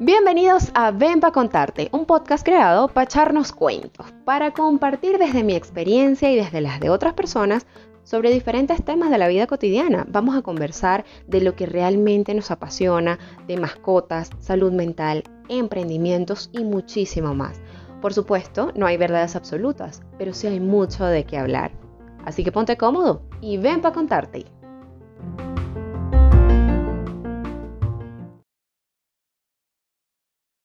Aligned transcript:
Bienvenidos 0.00 0.70
a 0.74 0.92
Ven 0.92 1.18
para 1.18 1.32
contarte, 1.32 1.88
un 1.90 2.06
podcast 2.06 2.44
creado 2.44 2.86
para 2.86 3.06
echarnos 3.06 3.50
cuentos, 3.50 4.06
para 4.24 4.52
compartir 4.52 5.18
desde 5.18 5.42
mi 5.42 5.56
experiencia 5.56 6.30
y 6.30 6.36
desde 6.36 6.60
las 6.60 6.78
de 6.78 6.88
otras 6.88 7.14
personas 7.14 7.66
sobre 8.04 8.30
diferentes 8.30 8.84
temas 8.84 9.10
de 9.10 9.18
la 9.18 9.26
vida 9.26 9.48
cotidiana. 9.48 10.06
Vamos 10.08 10.36
a 10.36 10.42
conversar 10.42 11.04
de 11.26 11.40
lo 11.40 11.56
que 11.56 11.66
realmente 11.66 12.32
nos 12.32 12.52
apasiona, 12.52 13.18
de 13.48 13.56
mascotas, 13.56 14.30
salud 14.38 14.72
mental, 14.72 15.24
emprendimientos 15.48 16.48
y 16.52 16.62
muchísimo 16.62 17.34
más. 17.34 17.60
Por 18.00 18.14
supuesto, 18.14 18.70
no 18.76 18.86
hay 18.86 18.98
verdades 18.98 19.34
absolutas, 19.34 20.02
pero 20.16 20.32
sí 20.32 20.46
hay 20.46 20.60
mucho 20.60 21.06
de 21.06 21.24
qué 21.24 21.38
hablar. 21.38 21.87
Así 22.28 22.44
que 22.44 22.52
ponte 22.52 22.76
cómodo 22.76 23.26
y 23.40 23.56
ven 23.56 23.80
para 23.80 23.94
contarte. 23.94 24.44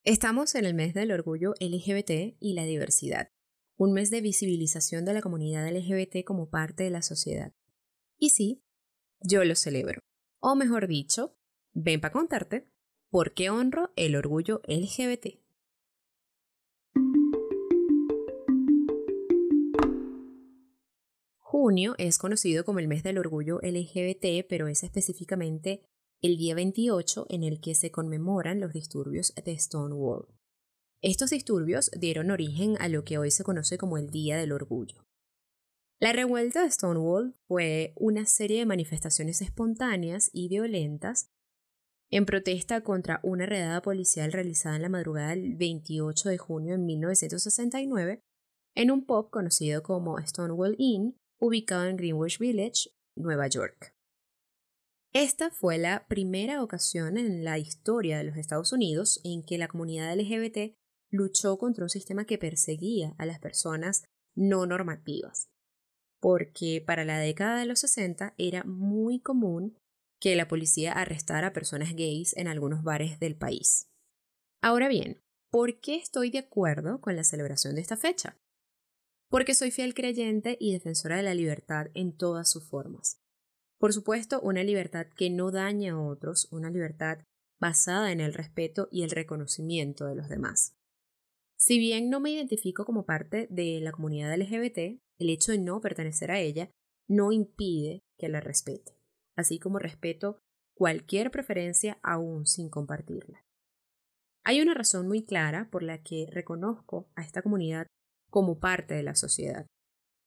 Estamos 0.04 0.56
en 0.56 0.66
el 0.66 0.74
mes 0.74 0.94
del 0.94 1.14
orgullo 1.14 1.54
LGBT 1.62 2.36
y 2.38 2.54
la 2.54 2.66
diversidad, 2.66 3.30
un 3.78 3.94
mes 3.94 4.12
de 4.12 4.20
visibilización 4.20 5.06
de 5.06 5.14
la 5.14 5.22
comunidad 5.22 5.66
LGBT 5.72 6.26
como 6.26 6.50
parte 6.50 6.84
de 6.84 6.90
la 6.90 7.02
sociedad. 7.02 7.54
Y 8.20 8.32
sí, 8.32 8.62
yo 9.22 9.46
lo 9.46 9.56
celebro. 9.56 10.02
O 10.42 10.56
mejor 10.56 10.90
dicho, 10.90 11.38
ven 11.72 12.02
para 12.02 12.12
contarte 12.12 12.70
por 13.10 13.34
qué 13.34 13.50
honro 13.50 13.94
el 13.96 14.18
orgullo 14.18 14.62
LGBT. 14.68 15.43
Junio 21.54 21.94
es 22.00 22.18
conocido 22.18 22.66
como 22.66 22.80
el 22.80 22.88
mes 22.88 23.04
del 23.04 23.20
orgullo 23.20 23.60
LGBT, 23.62 24.44
pero 24.50 24.68
es 24.68 24.82
específicamente 24.82 25.84
el 26.20 26.36
día 26.36 26.56
28 26.56 27.28
en 27.30 27.44
el 27.44 27.62
que 27.62 27.76
se 27.76 27.92
conmemoran 27.92 28.60
los 28.60 28.74
disturbios 28.74 29.36
de 29.36 29.60
Stonewall. 29.60 30.26
Estos 31.04 31.30
disturbios 31.30 31.92
dieron 31.96 32.32
origen 32.32 32.76
a 32.80 32.88
lo 32.88 33.04
que 33.04 33.20
hoy 33.20 33.30
se 33.30 33.44
conoce 33.44 33.78
como 33.78 34.00
el 34.00 34.10
Día 34.10 34.36
del 34.38 34.52
Orgullo. 34.52 35.06
La 36.00 36.12
revuelta 36.12 36.64
de 36.64 36.72
Stonewall 36.72 37.36
fue 37.48 37.94
una 37.98 38.26
serie 38.26 38.58
de 38.58 38.66
manifestaciones 38.66 39.40
espontáneas 39.40 40.32
y 40.34 40.48
violentas 40.48 41.30
en 42.10 42.26
protesta 42.26 42.82
contra 42.82 43.20
una 43.22 43.46
redada 43.46 43.84
policial 43.84 44.32
realizada 44.32 44.78
en 44.78 44.82
la 44.82 44.90
madrugada 44.90 45.30
del 45.30 45.56
28 45.56 46.30
de 46.30 46.38
junio 46.40 46.72
de 46.72 46.80
1969 46.80 48.22
en 48.76 48.90
un 48.90 49.06
pub 49.06 49.30
conocido 49.30 49.84
como 49.84 50.20
Stonewall 50.20 50.74
Inn, 50.80 51.16
ubicado 51.44 51.86
en 51.88 51.98
Greenwich 51.98 52.40
Village, 52.40 52.90
Nueva 53.18 53.48
York. 53.48 53.94
Esta 55.14 55.52
fue 55.52 55.78
la 55.78 56.08
primera 56.08 56.64
ocasión 56.64 57.18
en 57.18 57.44
la 57.44 57.60
historia 57.60 58.18
de 58.18 58.24
los 58.24 58.38
Estados 58.38 58.72
Unidos 58.72 59.20
en 59.26 59.44
que 59.44 59.58
la 59.58 59.68
comunidad 59.68 60.18
LGBT 60.18 60.76
luchó 61.12 61.58
contra 61.58 61.84
un 61.84 61.90
sistema 61.90 62.26
que 62.26 62.38
perseguía 62.38 63.14
a 63.18 63.26
las 63.26 63.40
personas 63.40 64.06
no 64.36 64.66
normativas, 64.66 65.50
porque 66.22 66.82
para 66.86 67.04
la 67.04 67.20
década 67.20 67.60
de 67.60 67.66
los 67.66 67.80
60 67.82 68.34
era 68.38 68.64
muy 68.64 69.20
común 69.20 69.78
que 70.22 70.38
la 70.38 70.48
policía 70.48 70.94
arrestara 70.94 71.48
a 71.48 71.54
personas 71.54 71.94
gays 71.94 72.36
en 72.38 72.48
algunos 72.48 72.84
bares 72.84 73.20
del 73.20 73.36
país. 73.36 73.90
Ahora 74.62 74.88
bien, 74.88 75.22
¿por 75.52 75.82
qué 75.82 75.98
estoy 75.98 76.32
de 76.32 76.40
acuerdo 76.40 77.02
con 77.02 77.18
la 77.18 77.26
celebración 77.26 77.76
de 77.76 77.82
esta 77.82 77.98
fecha? 77.98 78.40
Porque 79.34 79.56
soy 79.56 79.72
fiel 79.72 79.96
creyente 79.96 80.58
y 80.60 80.74
defensora 80.74 81.18
de 81.18 81.24
la 81.24 81.34
libertad 81.34 81.88
en 81.96 82.16
todas 82.16 82.52
sus 82.52 82.70
formas. 82.70 83.20
Por 83.80 83.92
supuesto, 83.92 84.40
una 84.42 84.62
libertad 84.62 85.08
que 85.08 85.32
no 85.32 85.50
daña 85.50 85.94
a 85.94 86.00
otros, 86.00 86.48
una 86.52 86.70
libertad 86.70 87.18
basada 87.60 88.12
en 88.12 88.22
el 88.22 88.36
respeto 88.36 88.90
y 88.92 89.02
el 89.02 89.10
reconocimiento 89.10 90.06
de 90.06 90.14
los 90.14 90.30
demás. 90.30 90.76
Si 91.58 91.80
bien 91.80 92.12
no 92.12 92.20
me 92.20 92.30
identifico 92.30 92.86
como 92.86 93.08
parte 93.08 93.48
de 93.50 93.80
la 93.82 93.92
comunidad 93.92 94.38
LGBT, 94.38 95.02
el 95.18 95.30
hecho 95.32 95.52
de 95.52 95.58
no 95.58 95.82
pertenecer 95.82 96.30
a 96.30 96.40
ella 96.40 96.70
no 97.08 97.32
impide 97.32 98.04
que 98.20 98.30
la 98.30 98.40
respete, 98.40 99.00
así 99.36 99.58
como 99.58 99.80
respeto 99.80 100.38
cualquier 100.76 101.32
preferencia 101.32 101.98
aún 102.04 102.46
sin 102.46 102.70
compartirla. 102.70 103.44
Hay 104.44 104.62
una 104.62 104.76
razón 104.76 105.08
muy 105.08 105.26
clara 105.26 105.70
por 105.72 105.82
la 105.82 106.04
que 106.04 106.28
reconozco 106.30 107.10
a 107.16 107.24
esta 107.24 107.42
comunidad 107.42 107.88
como 108.34 108.58
parte 108.58 108.96
de 108.96 109.04
la 109.04 109.14
sociedad, 109.14 109.68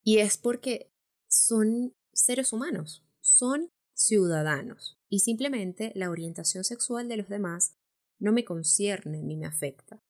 y 0.01 0.19
es 0.19 0.37
porque 0.37 0.93
son 1.27 1.93
seres 2.13 2.53
humanos, 2.53 3.03
son 3.19 3.69
ciudadanos 3.93 4.97
y 5.09 5.19
simplemente 5.19 5.91
la 5.93 6.09
orientación 6.09 6.63
sexual 6.63 7.09
de 7.09 7.17
los 7.17 7.27
demás 7.27 7.75
no 8.17 8.31
me 8.31 8.45
concierne 8.45 9.21
ni 9.23 9.35
me 9.35 9.45
afecta. 9.45 10.01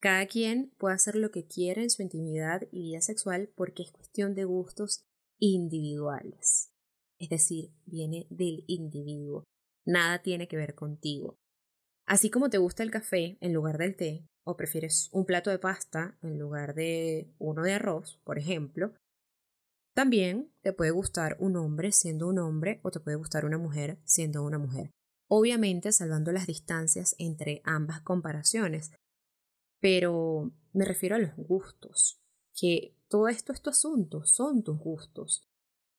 Cada 0.00 0.26
quien 0.26 0.70
puede 0.78 0.96
hacer 0.96 1.14
lo 1.14 1.30
que 1.30 1.46
quiera 1.46 1.80
en 1.80 1.90
su 1.90 2.02
intimidad 2.02 2.62
y 2.72 2.82
vida 2.82 3.00
sexual 3.00 3.52
porque 3.54 3.84
es 3.84 3.92
cuestión 3.92 4.34
de 4.34 4.46
gustos 4.46 5.04
individuales. 5.38 6.72
Es 7.20 7.28
decir, 7.28 7.70
viene 7.86 8.26
del 8.30 8.64
individuo. 8.66 9.44
Nada 9.86 10.22
tiene 10.22 10.48
que 10.48 10.56
ver 10.56 10.74
contigo. 10.74 11.36
Así 12.04 12.30
como 12.30 12.50
te 12.50 12.58
gusta 12.58 12.82
el 12.82 12.90
café 12.90 13.38
en 13.40 13.52
lugar 13.52 13.78
del 13.78 13.94
té, 13.94 14.26
o 14.44 14.56
prefieres 14.56 15.08
un 15.12 15.24
plato 15.24 15.50
de 15.50 15.58
pasta 15.58 16.16
en 16.22 16.38
lugar 16.38 16.74
de 16.74 17.32
uno 17.38 17.62
de 17.62 17.72
arroz, 17.72 18.20
por 18.24 18.38
ejemplo, 18.38 18.94
también 19.94 20.52
te 20.62 20.72
puede 20.72 20.90
gustar 20.90 21.36
un 21.38 21.56
hombre 21.56 21.92
siendo 21.92 22.26
un 22.26 22.38
hombre 22.38 22.80
o 22.82 22.90
te 22.90 23.00
puede 23.00 23.16
gustar 23.16 23.44
una 23.44 23.58
mujer 23.58 23.98
siendo 24.04 24.42
una 24.42 24.58
mujer. 24.58 24.90
Obviamente 25.28 25.92
salvando 25.92 26.32
las 26.32 26.46
distancias 26.46 27.14
entre 27.18 27.62
ambas 27.64 28.02
comparaciones. 28.02 28.92
Pero 29.80 30.52
me 30.72 30.84
refiero 30.84 31.14
a 31.14 31.20
los 31.20 31.34
gustos, 31.36 32.20
que 32.54 32.96
todo 33.08 33.28
esto 33.28 33.52
es 33.52 33.62
tu 33.62 33.70
asunto, 33.70 34.24
son 34.24 34.64
tus 34.64 34.78
gustos. 34.78 35.46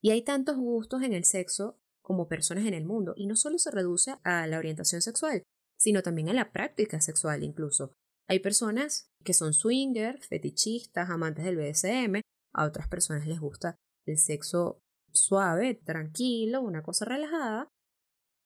Y 0.01 0.11
hay 0.11 0.23
tantos 0.23 0.57
gustos 0.57 1.01
en 1.01 1.13
el 1.13 1.23
sexo 1.23 1.79
como 2.01 2.27
personas 2.27 2.65
en 2.65 2.73
el 2.73 2.85
mundo, 2.85 3.13
y 3.15 3.25
no 3.25 3.35
solo 3.35 3.57
se 3.57 3.71
reduce 3.71 4.15
a 4.23 4.45
la 4.45 4.59
orientación 4.59 5.01
sexual, 5.01 5.43
sino 5.77 6.03
también 6.03 6.29
a 6.29 6.33
la 6.33 6.51
práctica 6.51 7.01
sexual 7.01 7.43
incluso. 7.43 7.93
Hay 8.27 8.39
personas 8.39 9.07
que 9.23 9.33
son 9.33 9.53
swingers, 9.53 10.27
fetichistas, 10.27 11.09
amantes 11.09 11.45
del 11.45 11.57
BDSM, 11.57 12.21
a 12.53 12.65
otras 12.65 12.87
personas 12.87 13.27
les 13.27 13.39
gusta 13.39 13.75
el 14.05 14.17
sexo 14.17 14.81
suave, 15.11 15.75
tranquilo, 15.75 16.61
una 16.61 16.83
cosa 16.83 17.05
relajada. 17.05 17.69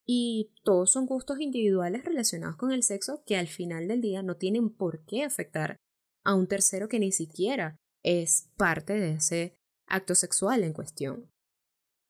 Y 0.06 0.52
todos 0.64 0.90
son 0.90 1.06
gustos 1.06 1.40
individuales 1.40 2.04
relacionados 2.04 2.56
con 2.56 2.72
el 2.72 2.82
sexo 2.82 3.22
que 3.24 3.36
al 3.36 3.46
final 3.46 3.86
del 3.86 4.00
día 4.00 4.22
no 4.22 4.36
tienen 4.36 4.70
por 4.70 5.04
qué 5.04 5.22
afectar 5.22 5.76
a 6.24 6.34
un 6.34 6.46
tercero 6.46 6.88
que 6.88 6.98
ni 6.98 7.12
siquiera 7.12 7.76
es 8.02 8.50
parte 8.56 8.94
de 8.94 9.12
ese 9.12 9.54
acto 9.86 10.14
sexual 10.14 10.64
en 10.64 10.72
cuestión. 10.72 11.30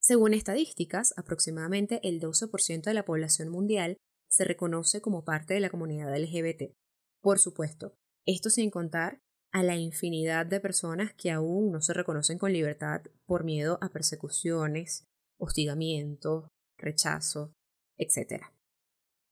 Según 0.01 0.33
estadísticas, 0.33 1.13
aproximadamente 1.17 2.01
el 2.09 2.21
12% 2.21 2.85
de 2.85 2.95
la 2.95 3.05
población 3.05 3.51
mundial 3.51 3.99
se 4.31 4.45
reconoce 4.45 5.03
como 5.03 5.25
parte 5.25 5.55
de 5.55 5.61
la 5.61 5.71
comunidad 5.71 6.17
LGBT. 6.17 6.73
Por 7.21 7.39
supuesto, 7.39 7.95
esto 8.27 8.51
sin 8.51 8.71
contar 8.71 9.21
a 9.53 9.63
la 9.63 9.77
infinidad 9.77 10.47
de 10.47 10.61
personas 10.61 11.13
que 11.15 11.31
aún 11.31 11.73
no 11.73 11.81
se 11.81 11.93
reconocen 11.93 12.39
con 12.39 12.53
libertad 12.53 13.03
por 13.27 13.45
miedo 13.45 13.79
a 13.81 13.91
persecuciones, 13.91 15.05
hostigamiento, 15.39 16.49
rechazo, 16.79 17.53
etc. 17.99 18.45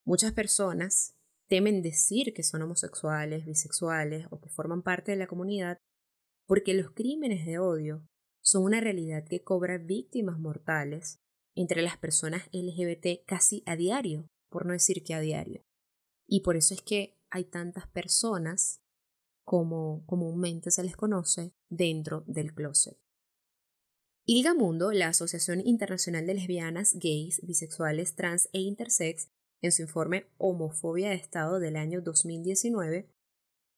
Muchas 0.04 0.32
personas 0.32 1.14
temen 1.48 1.82
decir 1.82 2.34
que 2.34 2.42
son 2.42 2.62
homosexuales, 2.62 3.46
bisexuales 3.46 4.26
o 4.30 4.40
que 4.40 4.50
forman 4.50 4.82
parte 4.82 5.12
de 5.12 5.18
la 5.18 5.26
comunidad 5.26 5.78
porque 6.46 6.74
los 6.74 6.90
crímenes 6.90 7.46
de 7.46 7.58
odio 7.58 8.06
son 8.42 8.64
una 8.64 8.80
realidad 8.80 9.24
que 9.28 9.42
cobra 9.42 9.78
víctimas 9.78 10.38
mortales 10.38 11.20
entre 11.54 11.82
las 11.82 11.98
personas 11.98 12.48
LGBT 12.52 13.24
casi 13.26 13.62
a 13.66 13.76
diario, 13.76 14.28
por 14.48 14.64
no 14.64 14.72
decir 14.72 15.02
que 15.02 15.14
a 15.14 15.20
diario. 15.20 15.62
Y 16.26 16.40
por 16.40 16.56
eso 16.56 16.72
es 16.72 16.82
que 16.82 17.17
hay 17.30 17.44
tantas 17.44 17.86
personas 17.88 18.80
como 19.44 20.04
comúnmente 20.06 20.70
se 20.70 20.84
les 20.84 20.96
conoce, 20.96 21.54
dentro 21.70 22.22
del 22.26 22.54
closet. 22.54 22.98
Ilga 24.26 24.52
Mundo, 24.52 24.92
la 24.92 25.08
Asociación 25.08 25.66
Internacional 25.66 26.26
de 26.26 26.34
Lesbianas, 26.34 26.94
Gays, 26.98 27.40
Bisexuales, 27.42 28.14
Trans 28.14 28.50
e 28.52 28.60
Intersex, 28.60 29.30
en 29.62 29.72
su 29.72 29.82
informe 29.82 30.26
Homofobia 30.36 31.08
de 31.08 31.14
Estado 31.14 31.60
del 31.60 31.76
año 31.76 32.02
2019, 32.02 33.08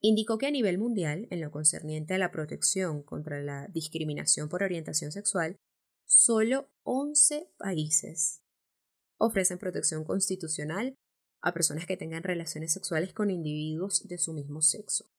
indicó 0.00 0.38
que 0.38 0.46
a 0.46 0.50
nivel 0.50 0.78
mundial, 0.78 1.28
en 1.30 1.40
lo 1.40 1.52
concerniente 1.52 2.14
a 2.14 2.18
la 2.18 2.32
protección 2.32 3.02
contra 3.02 3.40
la 3.40 3.68
discriminación 3.68 4.48
por 4.48 4.64
orientación 4.64 5.12
sexual, 5.12 5.56
solo 6.04 6.68
11 6.82 7.48
países 7.56 8.42
ofrecen 9.20 9.58
protección 9.58 10.02
constitucional 10.02 10.96
a 11.42 11.52
personas 11.52 11.86
que 11.86 11.96
tengan 11.96 12.22
relaciones 12.22 12.72
sexuales 12.72 13.12
con 13.12 13.30
individuos 13.30 14.06
de 14.06 14.18
su 14.18 14.32
mismo 14.32 14.62
sexo. 14.62 15.10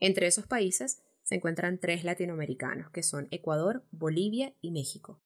Entre 0.00 0.26
esos 0.26 0.46
países 0.46 1.02
se 1.22 1.36
encuentran 1.36 1.78
tres 1.78 2.04
latinoamericanos, 2.04 2.90
que 2.90 3.02
son 3.02 3.28
Ecuador, 3.30 3.84
Bolivia 3.90 4.54
y 4.60 4.72
México. 4.72 5.22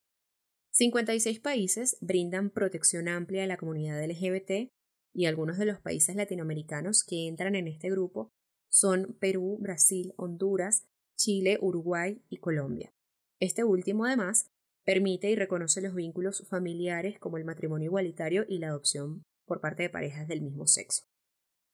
56 0.72 1.40
países 1.40 1.96
brindan 2.00 2.50
protección 2.50 3.08
amplia 3.08 3.44
a 3.44 3.46
la 3.46 3.56
comunidad 3.56 4.04
LGBT 4.04 4.70
y 5.14 5.24
algunos 5.24 5.56
de 5.56 5.64
los 5.64 5.80
países 5.80 6.16
latinoamericanos 6.16 7.02
que 7.02 7.26
entran 7.26 7.54
en 7.54 7.68
este 7.68 7.90
grupo 7.90 8.30
son 8.68 9.16
Perú, 9.18 9.56
Brasil, 9.58 10.12
Honduras, 10.16 10.86
Chile, 11.16 11.58
Uruguay 11.62 12.20
y 12.28 12.36
Colombia. 12.36 12.92
Este 13.40 13.64
último, 13.64 14.04
además, 14.04 14.50
permite 14.84 15.30
y 15.30 15.34
reconoce 15.34 15.80
los 15.80 15.94
vínculos 15.94 16.46
familiares 16.46 17.18
como 17.18 17.38
el 17.38 17.46
matrimonio 17.46 17.86
igualitario 17.86 18.44
y 18.46 18.58
la 18.58 18.68
adopción 18.68 19.24
por 19.46 19.60
parte 19.60 19.84
de 19.84 19.90
parejas 19.90 20.28
del 20.28 20.42
mismo 20.42 20.66
sexo. 20.66 21.04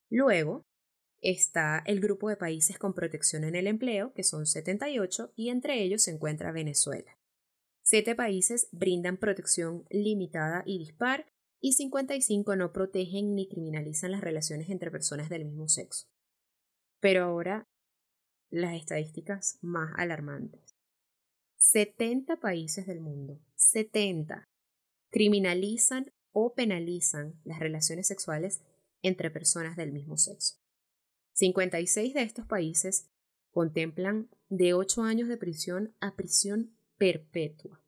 Luego 0.08 0.66
está 1.20 1.82
el 1.86 2.00
grupo 2.00 2.28
de 2.28 2.36
países 2.36 2.78
con 2.78 2.94
protección 2.94 3.44
en 3.44 3.54
el 3.54 3.66
empleo, 3.66 4.12
que 4.12 4.24
son 4.24 4.46
78, 4.46 5.32
y 5.36 5.48
entre 5.48 5.82
ellos 5.82 6.02
se 6.02 6.10
encuentra 6.10 6.52
Venezuela. 6.52 7.18
Siete 7.82 8.14
países 8.14 8.68
brindan 8.72 9.16
protección 9.16 9.84
limitada 9.90 10.62
y 10.66 10.78
dispar, 10.78 11.26
y 11.60 11.74
55 11.74 12.56
no 12.56 12.72
protegen 12.72 13.34
ni 13.34 13.48
criminalizan 13.48 14.10
las 14.10 14.20
relaciones 14.20 14.68
entre 14.68 14.90
personas 14.90 15.28
del 15.28 15.44
mismo 15.44 15.68
sexo. 15.68 16.06
Pero 17.00 17.24
ahora, 17.24 17.68
las 18.50 18.74
estadísticas 18.74 19.58
más 19.62 19.92
alarmantes. 19.96 20.76
70 21.56 22.40
países 22.40 22.86
del 22.86 23.00
mundo, 23.00 23.40
70, 23.54 24.48
criminalizan 25.10 26.12
o 26.32 26.54
penalizan 26.54 27.40
las 27.44 27.58
relaciones 27.58 28.06
sexuales 28.06 28.60
entre 29.02 29.30
personas 29.30 29.76
del 29.76 29.92
mismo 29.92 30.16
sexo. 30.16 30.56
56 31.34 32.14
de 32.14 32.22
estos 32.22 32.46
países 32.46 33.08
contemplan 33.50 34.28
de 34.48 34.74
8 34.74 35.02
años 35.02 35.28
de 35.28 35.36
prisión 35.36 35.94
a 36.00 36.14
prisión 36.14 36.74
perpetua 36.98 37.82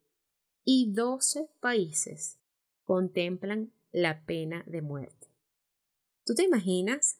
y 0.63 0.91
12 0.93 1.49
países 1.59 2.39
contemplan 2.83 3.71
la 3.91 4.25
pena 4.25 4.63
de 4.67 4.81
muerte. 4.81 5.27
¿Tú 6.25 6.33
te 6.33 6.43
imaginas 6.43 7.19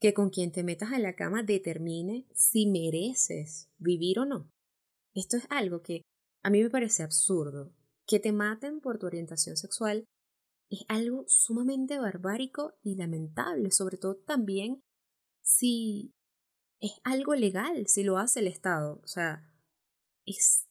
que 0.00 0.14
con 0.14 0.30
quien 0.30 0.52
te 0.52 0.62
metas 0.62 0.92
a 0.92 0.98
la 0.98 1.14
cama 1.14 1.42
determine 1.42 2.26
si 2.32 2.66
mereces 2.66 3.68
vivir 3.78 4.20
o 4.20 4.24
no? 4.24 4.50
Esto 5.14 5.36
es 5.36 5.46
algo 5.50 5.82
que 5.82 6.02
a 6.42 6.50
mí 6.50 6.62
me 6.62 6.70
parece 6.70 7.02
absurdo. 7.02 7.72
Que 8.06 8.18
te 8.18 8.32
maten 8.32 8.80
por 8.80 8.98
tu 8.98 9.06
orientación 9.06 9.56
sexual 9.56 10.04
es 10.72 10.84
algo 10.88 11.24
sumamente 11.28 11.98
barbárico 11.98 12.74
y 12.82 12.94
lamentable, 12.96 13.70
sobre 13.70 13.98
todo 13.98 14.16
también 14.16 14.82
si 15.42 16.14
es 16.80 16.92
algo 17.04 17.34
legal, 17.34 17.86
si 17.88 18.02
lo 18.02 18.16
hace 18.16 18.40
el 18.40 18.46
Estado. 18.46 19.00
O 19.04 19.06
sea, 19.06 19.52
es 20.24 20.66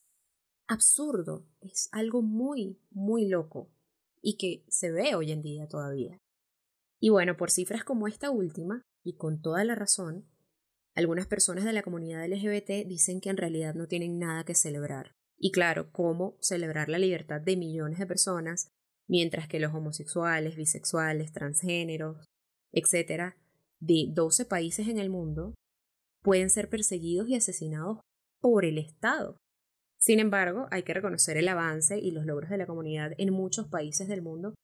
absurdo, 0.66 1.46
es 1.60 1.88
algo 1.92 2.20
muy, 2.20 2.80
muy 2.90 3.28
loco 3.28 3.70
y 4.20 4.36
que 4.38 4.64
se 4.68 4.90
ve 4.90 5.14
hoy 5.14 5.30
en 5.30 5.42
día 5.42 5.68
todavía. 5.68 6.18
Y 6.98 7.10
bueno, 7.10 7.36
por 7.36 7.50
cifras 7.50 7.84
como 7.84 8.08
esta 8.08 8.30
última, 8.30 8.82
y 9.04 9.14
con 9.16 9.40
toda 9.40 9.64
la 9.64 9.74
razón, 9.74 10.28
algunas 10.94 11.26
personas 11.26 11.64
de 11.64 11.72
la 11.72 11.82
comunidad 11.82 12.28
LGBT 12.28 12.86
dicen 12.86 13.20
que 13.20 13.30
en 13.30 13.36
realidad 13.36 13.74
no 13.74 13.86
tienen 13.86 14.18
nada 14.18 14.44
que 14.44 14.54
celebrar. 14.54 15.14
Y 15.36 15.50
claro, 15.50 15.90
¿cómo 15.92 16.36
celebrar 16.40 16.88
la 16.88 16.98
libertad 16.98 17.40
de 17.40 17.56
millones 17.56 17.98
de 17.98 18.06
personas 18.06 18.72
mientras 19.08 19.48
que 19.48 19.60
los 19.60 19.74
homosexuales, 19.74 20.56
bisexuales, 20.56 21.32
transgéneros, 21.32 22.24
etcétera, 22.72 23.36
de 23.80 24.06
12 24.10 24.44
países 24.44 24.88
en 24.88 24.98
el 24.98 25.10
mundo 25.10 25.54
pueden 26.22 26.50
ser 26.50 26.68
perseguidos 26.68 27.28
y 27.28 27.36
asesinados 27.36 27.98
por 28.40 28.64
el 28.64 28.78
Estado? 28.78 29.36
Sin 29.98 30.18
embargo, 30.18 30.66
hay 30.70 30.82
que 30.82 30.94
reconocer 30.94 31.36
el 31.36 31.48
avance 31.48 31.98
y 31.98 32.10
los 32.10 32.26
logros 32.26 32.50
de 32.50 32.56
la 32.56 32.66
comunidad 32.66 33.12
en 33.18 33.32
muchos 33.32 33.68
países 33.68 34.08
del 34.08 34.22
mundo 34.22 34.54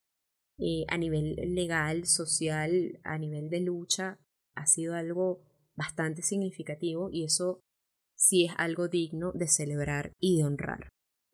eh, 0.58 0.84
a 0.88 0.99
nivel 0.99 1.37
legal, 1.55 2.06
social, 2.06 2.99
a 3.05 3.17
nivel 3.19 3.49
de 3.49 3.61
lucha, 3.61 4.19
ha 4.56 4.67
sido 4.67 4.94
algo 4.94 5.44
bastante 5.76 6.23
significativo 6.23 7.11
y 7.12 7.23
eso 7.23 7.61
sí 8.17 8.46
es 8.46 8.52
algo 8.56 8.88
digno 8.88 9.31
de 9.32 9.46
celebrar 9.46 10.12
y 10.19 10.38
de 10.38 10.44
honrar. 10.44 10.88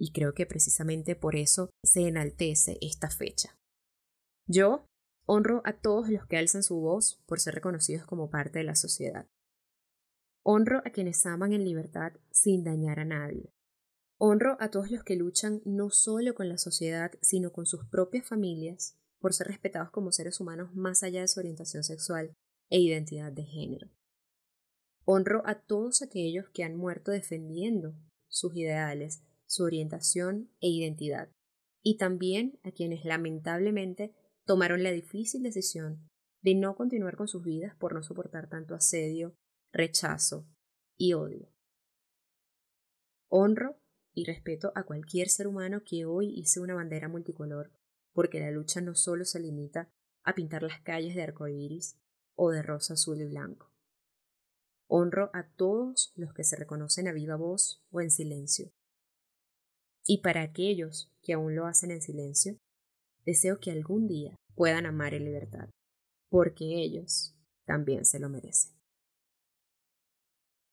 Y 0.04 0.12
creo 0.12 0.34
que 0.34 0.44
precisamente 0.44 1.16
por 1.16 1.34
eso 1.34 1.70
se 1.82 2.06
enaltece 2.06 2.76
esta 2.82 3.08
fecha. 3.08 3.56
Yo 4.46 4.86
honro 5.24 5.62
a 5.64 5.80
todos 5.80 6.10
los 6.10 6.26
que 6.26 6.36
alzan 6.36 6.62
su 6.62 6.78
voz 6.78 7.22
por 7.24 7.40
ser 7.40 7.54
reconocidos 7.54 8.04
como 8.04 8.28
parte 8.28 8.58
de 8.58 8.66
la 8.66 8.76
sociedad. 8.76 9.26
Honro 10.42 10.82
a 10.84 10.90
quienes 10.90 11.24
aman 11.24 11.54
en 11.54 11.64
libertad 11.64 12.12
sin 12.30 12.64
dañar 12.64 13.00
a 13.00 13.06
nadie. 13.06 13.54
Honro 14.18 14.58
a 14.60 14.70
todos 14.70 14.90
los 14.90 15.04
que 15.04 15.16
luchan 15.16 15.62
no 15.64 15.88
solo 15.88 16.34
con 16.34 16.50
la 16.50 16.58
sociedad, 16.58 17.12
sino 17.22 17.50
con 17.50 17.64
sus 17.64 17.86
propias 17.86 18.28
familias, 18.28 18.98
por 19.20 19.32
ser 19.32 19.46
respetados 19.46 19.90
como 19.90 20.12
seres 20.12 20.38
humanos 20.38 20.74
más 20.74 21.02
allá 21.02 21.22
de 21.22 21.28
su 21.28 21.40
orientación 21.40 21.82
sexual 21.82 22.36
e 22.68 22.78
identidad 22.78 23.32
de 23.32 23.44
género. 23.44 23.88
Honro 25.06 25.42
a 25.46 25.62
todos 25.62 26.02
aquellos 26.02 26.50
que 26.50 26.62
han 26.62 26.76
muerto 26.76 27.10
defendiendo 27.10 27.94
sus 28.28 28.54
ideales, 28.54 29.22
su 29.54 29.62
orientación 29.62 30.50
e 30.60 30.68
identidad, 30.68 31.30
y 31.80 31.96
también 31.96 32.58
a 32.64 32.72
quienes 32.72 33.04
lamentablemente 33.04 34.12
tomaron 34.44 34.82
la 34.82 34.90
difícil 34.90 35.42
decisión 35.44 36.10
de 36.42 36.54
no 36.56 36.74
continuar 36.74 37.16
con 37.16 37.28
sus 37.28 37.44
vidas 37.44 37.74
por 37.76 37.94
no 37.94 38.02
soportar 38.02 38.48
tanto 38.48 38.74
asedio, 38.74 39.36
rechazo 39.72 40.46
y 40.96 41.12
odio. 41.12 41.48
Honro 43.28 43.78
y 44.12 44.24
respeto 44.24 44.72
a 44.74 44.82
cualquier 44.82 45.28
ser 45.28 45.46
humano 45.46 45.82
que 45.84 46.04
hoy 46.04 46.32
hice 46.36 46.60
una 46.60 46.74
bandera 46.74 47.08
multicolor, 47.08 47.70
porque 48.12 48.40
la 48.40 48.50
lucha 48.50 48.80
no 48.80 48.94
solo 48.94 49.24
se 49.24 49.40
limita 49.40 49.88
a 50.24 50.34
pintar 50.34 50.62
las 50.62 50.80
calles 50.80 51.14
de 51.14 51.22
arcoíris 51.22 51.98
o 52.34 52.50
de 52.50 52.62
rosa, 52.62 52.94
azul 52.94 53.20
y 53.20 53.24
blanco. 53.24 53.72
Honro 54.88 55.30
a 55.32 55.48
todos 55.48 56.12
los 56.16 56.34
que 56.34 56.44
se 56.44 56.56
reconocen 56.56 57.08
a 57.08 57.12
viva 57.12 57.36
voz 57.36 57.82
o 57.90 58.00
en 58.00 58.10
silencio. 58.10 58.72
Y 60.06 60.18
para 60.18 60.42
aquellos 60.42 61.10
que 61.22 61.32
aún 61.32 61.54
lo 61.54 61.66
hacen 61.66 61.90
en 61.90 62.02
silencio, 62.02 62.58
deseo 63.24 63.58
que 63.58 63.70
algún 63.70 64.06
día 64.06 64.36
puedan 64.54 64.86
amar 64.86 65.14
en 65.14 65.24
libertad, 65.24 65.70
porque 66.28 66.64
ellos 66.64 67.34
también 67.66 68.04
se 68.04 68.18
lo 68.18 68.28
merecen. 68.28 68.74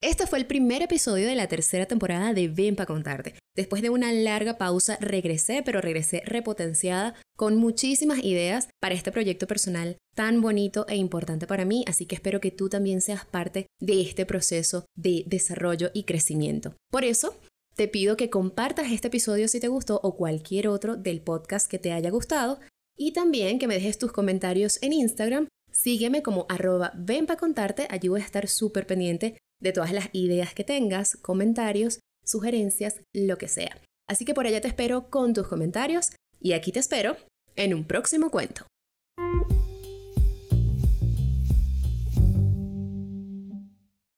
Este 0.03 0.25
fue 0.25 0.39
el 0.39 0.47
primer 0.47 0.81
episodio 0.81 1.27
de 1.27 1.35
la 1.35 1.47
tercera 1.47 1.85
temporada 1.85 2.33
de 2.33 2.47
Ven 2.47 2.75
para 2.75 2.87
contarte. 2.87 3.35
Después 3.55 3.83
de 3.83 3.91
una 3.91 4.11
larga 4.11 4.57
pausa 4.57 4.97
regresé, 4.99 5.61
pero 5.63 5.79
regresé 5.79 6.23
repotenciada 6.25 7.13
con 7.37 7.55
muchísimas 7.55 8.23
ideas 8.23 8.67
para 8.79 8.95
este 8.95 9.11
proyecto 9.11 9.45
personal 9.45 9.97
tan 10.15 10.41
bonito 10.41 10.87
e 10.87 10.95
importante 10.95 11.45
para 11.45 11.65
mí, 11.65 11.85
así 11.87 12.07
que 12.07 12.15
espero 12.15 12.41
que 12.41 12.49
tú 12.49 12.67
también 12.67 13.01
seas 13.01 13.25
parte 13.25 13.67
de 13.79 14.01
este 14.01 14.25
proceso 14.25 14.85
de 14.95 15.23
desarrollo 15.27 15.91
y 15.93 16.03
crecimiento. 16.05 16.75
Por 16.89 17.03
eso, 17.03 17.35
te 17.75 17.87
pido 17.87 18.17
que 18.17 18.29
compartas 18.29 18.91
este 18.91 19.07
episodio 19.07 19.47
si 19.47 19.59
te 19.59 19.67
gustó 19.67 19.99
o 20.03 20.15
cualquier 20.15 20.67
otro 20.67 20.97
del 20.97 21.21
podcast 21.21 21.69
que 21.69 21.79
te 21.79 21.93
haya 21.93 22.09
gustado 22.09 22.59
y 22.97 23.13
también 23.13 23.59
que 23.59 23.67
me 23.67 23.75
dejes 23.75 23.97
tus 23.97 24.11
comentarios 24.11 24.81
en 24.83 24.93
Instagram. 24.93 25.47
Sígueme 25.71 26.21
como 26.21 26.45
arroba 26.49 26.91
ven 26.95 27.25
para 27.25 27.39
contarte, 27.39 27.87
a 27.89 27.97
estar 28.25 28.47
súper 28.47 28.85
pendiente 28.85 29.37
de 29.61 29.71
todas 29.71 29.93
las 29.93 30.09
ideas 30.11 30.53
que 30.53 30.63
tengas, 30.63 31.15
comentarios, 31.15 31.99
sugerencias, 32.25 33.01
lo 33.13 33.37
que 33.37 33.47
sea. 33.47 33.81
Así 34.07 34.25
que 34.25 34.33
por 34.33 34.45
allá 34.45 34.59
te 34.59 34.67
espero 34.67 35.09
con 35.09 35.33
tus 35.33 35.47
comentarios 35.47 36.11
y 36.39 36.53
aquí 36.53 36.71
te 36.71 36.79
espero 36.79 37.15
en 37.55 37.73
un 37.73 37.85
próximo 37.85 38.29
cuento. 38.29 38.65